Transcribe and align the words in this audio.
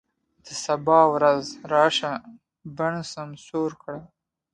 د 0.45 0.47
سبا 0.63 0.99
په 1.11 1.11
وزر 1.13 1.53
راشه، 1.73 2.11
بڼ 2.77 2.93
سمسور 3.13 3.69
کړه 3.81 4.01